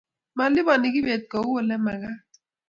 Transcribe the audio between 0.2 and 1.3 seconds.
malipana kibet